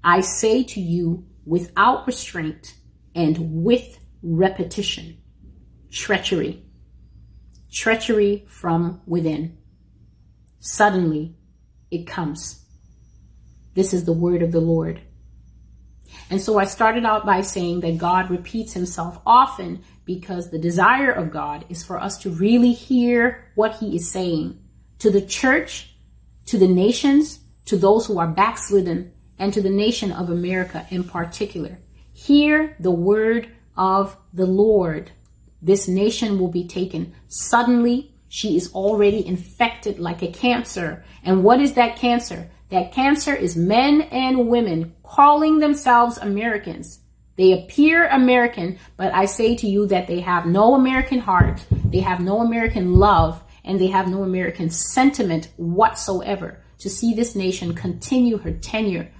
I 0.02 0.20
say 0.20 0.64
to 0.64 0.80
you 0.80 1.26
without 1.44 2.06
restraint 2.06 2.74
and 3.14 3.64
with 3.64 3.98
repetition, 4.22 5.18
treachery, 5.90 6.64
treachery 7.70 8.44
from 8.48 9.00
within. 9.06 9.58
Suddenly 10.60 11.36
it 11.90 12.06
comes. 12.06 12.64
This 13.74 13.92
is 13.92 14.04
the 14.04 14.12
word 14.12 14.42
of 14.42 14.52
the 14.52 14.60
Lord. 14.60 15.00
And 16.30 16.40
so 16.40 16.58
I 16.58 16.64
started 16.64 17.04
out 17.04 17.24
by 17.24 17.40
saying 17.40 17.80
that 17.80 17.98
God 17.98 18.30
repeats 18.30 18.72
himself 18.72 19.20
often 19.26 19.82
because 20.04 20.50
the 20.50 20.58
desire 20.58 21.10
of 21.10 21.30
God 21.30 21.64
is 21.68 21.84
for 21.84 21.98
us 22.00 22.18
to 22.18 22.30
really 22.30 22.72
hear 22.72 23.50
what 23.54 23.76
he 23.76 23.96
is 23.96 24.10
saying 24.10 24.58
to 24.98 25.10
the 25.10 25.22
church, 25.22 25.94
to 26.46 26.58
the 26.58 26.68
nations, 26.68 27.40
to 27.66 27.76
those 27.76 28.06
who 28.06 28.18
are 28.18 28.26
backslidden, 28.26 29.12
and 29.38 29.52
to 29.52 29.62
the 29.62 29.70
nation 29.70 30.10
of 30.10 30.30
America 30.30 30.86
in 30.90 31.04
particular. 31.04 31.78
Hear 32.12 32.76
the 32.80 32.90
word 32.90 33.48
of 33.76 34.16
the 34.32 34.46
Lord. 34.46 35.12
This 35.62 35.86
nation 35.88 36.38
will 36.38 36.48
be 36.48 36.66
taken 36.66 37.14
suddenly. 37.28 38.12
She 38.28 38.56
is 38.56 38.72
already 38.74 39.24
infected 39.26 39.98
like 39.98 40.22
a 40.22 40.32
cancer. 40.32 41.04
And 41.22 41.44
what 41.44 41.60
is 41.60 41.74
that 41.74 41.96
cancer? 41.96 42.50
That 42.70 42.92
cancer 42.92 43.34
is 43.34 43.56
men 43.56 44.02
and 44.02 44.48
women 44.48 44.94
calling 45.02 45.58
themselves 45.58 46.18
Americans. 46.18 47.00
They 47.36 47.52
appear 47.52 48.08
American, 48.08 48.78
but 48.96 49.14
I 49.14 49.24
say 49.24 49.56
to 49.56 49.66
you 49.66 49.86
that 49.86 50.06
they 50.06 50.20
have 50.20 50.44
no 50.44 50.74
American 50.74 51.20
heart, 51.20 51.64
they 51.86 52.00
have 52.00 52.20
no 52.20 52.40
American 52.40 52.94
love, 52.94 53.42
and 53.64 53.80
they 53.80 53.86
have 53.86 54.08
no 54.08 54.22
American 54.22 54.70
sentiment 54.70 55.48
whatsoever 55.56 56.60
to 56.78 56.90
see 56.90 57.14
this 57.14 57.34
nation 57.34 57.74
continue 57.74 58.38
her 58.38 58.52
tenure 58.52 59.10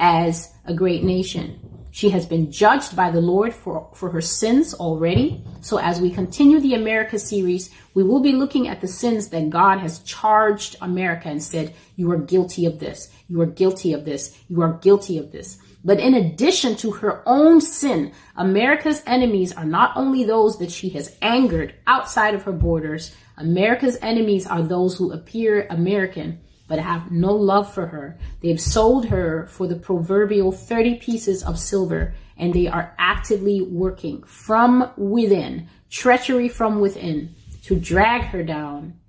as 0.00 0.52
a 0.66 0.74
great 0.74 1.02
nation. 1.02 1.77
She 1.98 2.10
has 2.10 2.26
been 2.26 2.52
judged 2.52 2.94
by 2.94 3.10
the 3.10 3.20
Lord 3.20 3.52
for, 3.52 3.90
for 3.92 4.10
her 4.10 4.20
sins 4.20 4.72
already. 4.72 5.42
So 5.62 5.78
as 5.78 6.00
we 6.00 6.10
continue 6.10 6.60
the 6.60 6.74
America 6.74 7.18
series, 7.18 7.70
we 7.92 8.04
will 8.04 8.20
be 8.20 8.34
looking 8.34 8.68
at 8.68 8.80
the 8.80 8.86
sins 8.86 9.30
that 9.30 9.50
God 9.50 9.78
has 9.78 9.98
charged 10.04 10.76
America 10.80 11.28
and 11.28 11.42
said, 11.42 11.74
you 11.96 12.12
are 12.12 12.16
guilty 12.16 12.66
of 12.66 12.78
this. 12.78 13.12
You 13.26 13.40
are 13.40 13.46
guilty 13.46 13.94
of 13.94 14.04
this. 14.04 14.38
You 14.48 14.62
are 14.62 14.74
guilty 14.74 15.18
of 15.18 15.32
this. 15.32 15.58
But 15.84 15.98
in 15.98 16.14
addition 16.14 16.76
to 16.76 16.92
her 16.92 17.20
own 17.26 17.60
sin, 17.60 18.12
America's 18.36 19.02
enemies 19.04 19.52
are 19.52 19.64
not 19.64 19.96
only 19.96 20.22
those 20.22 20.56
that 20.60 20.70
she 20.70 20.90
has 20.90 21.16
angered 21.20 21.74
outside 21.88 22.32
of 22.32 22.44
her 22.44 22.52
borders. 22.52 23.12
America's 23.38 23.98
enemies 24.02 24.46
are 24.46 24.62
those 24.62 24.96
who 24.96 25.10
appear 25.10 25.66
American 25.68 26.38
but 26.68 26.78
have 26.78 27.10
no 27.10 27.34
love 27.34 27.72
for 27.72 27.86
her. 27.86 28.18
They've 28.40 28.60
sold 28.60 29.06
her 29.06 29.46
for 29.46 29.66
the 29.66 29.76
proverbial 29.76 30.52
30 30.52 30.96
pieces 30.96 31.42
of 31.42 31.58
silver, 31.58 32.14
and 32.36 32.52
they 32.52 32.68
are 32.68 32.94
actively 32.98 33.62
working 33.62 34.22
from 34.22 34.92
within, 34.96 35.68
treachery 35.90 36.48
from 36.48 36.78
within, 36.78 37.34
to 37.64 37.74
drag 37.74 38.22
her 38.24 38.42
down, 38.42 39.00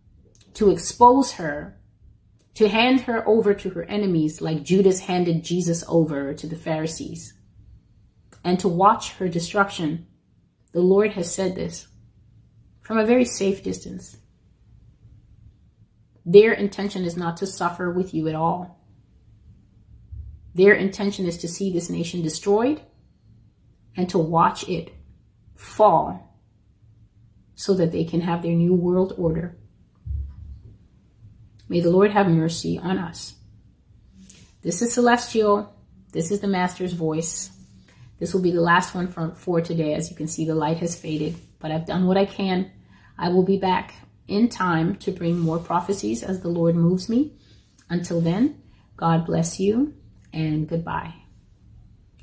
to 0.54 0.72
expose 0.72 1.34
her, 1.34 1.78
to 2.56 2.70
hand 2.70 3.02
her 3.02 3.28
over 3.28 3.54
to 3.54 3.70
her 3.72 3.84
enemies 3.84 4.42
like 4.42 4.64
Judas 4.64 5.02
handed 5.02 5.44
Jesus 5.44 5.84
over 5.88 6.34
to 6.34 6.48
the 6.48 6.56
Pharisees, 6.56 7.34
and 8.44 8.58
to 8.60 8.68
watch 8.70 9.14
her 9.14 9.28
destruction. 9.28 10.08
The 10.72 10.82
Lord 10.82 11.12
has 11.14 11.34
said 11.34 11.56
this 11.56 11.88
from 12.82 12.98
a 12.98 13.06
very 13.06 13.26
safe 13.26 13.64
distance. 13.64 14.18
Their 16.30 16.54
intention 16.54 17.06
is 17.06 17.18
not 17.18 17.38
to 17.38 17.48
suffer 17.48 17.90
with 17.90 18.14
you 18.14 18.28
at 18.28 18.36
all. 18.36 18.80
Their 20.54 20.74
intention 20.74 21.26
is 21.26 21.40
to 21.40 21.48
see 21.48 21.74
this 21.74 21.90
nation 21.90 22.22
destroyed 22.22 22.82
and 23.98 24.08
to 24.10 24.20
watch 24.20 24.70
it 24.70 24.94
fall 25.56 26.40
so 27.56 27.74
that 27.74 27.92
they 27.92 28.04
can 28.04 28.22
have 28.22 28.44
their 28.44 28.54
new 28.54 28.76
world 28.76 29.16
order. 29.18 29.58
May 31.68 31.80
the 31.80 31.90
Lord 31.90 32.12
have 32.12 32.28
mercy 32.28 32.78
on 32.78 33.00
us. 33.00 33.34
This 34.62 34.84
is 34.84 34.94
Celestial. 34.94 35.74
This 36.12 36.30
is 36.30 36.42
the 36.42 36.48
Master's 36.48 36.94
voice. 36.94 37.50
This 38.20 38.36
will 38.36 38.42
be 38.42 38.52
the 38.52 38.62
last 38.62 38.94
one 38.94 39.08
for, 39.08 39.34
for 39.34 39.62
today. 39.62 39.96
As 39.96 40.12
you 40.12 40.16
can 40.16 40.28
see, 40.28 40.46
the 40.46 40.54
light 40.54 40.78
has 40.78 40.96
faded, 40.96 41.38
but 41.58 41.72
I've 41.72 41.88
done 41.88 42.06
what 42.06 42.18
I 42.18 42.26
can. 42.26 42.72
I 43.18 43.30
will 43.30 43.44
be 43.44 43.58
back 43.58 43.96
in 44.30 44.50
time 44.50 44.96
to 44.98 45.12
bring 45.12 45.38
more 45.40 45.60
prophecies 45.60 46.24
as 46.24 46.42
the 46.42 46.50
Lord 46.50 46.76
moves 46.76 47.10
me. 47.10 47.34
Until 47.90 48.22
then, 48.22 48.62
God 48.96 49.26
bless 49.26 49.60
you 49.60 49.94
and 50.32 50.68
goodbye. 50.68 51.19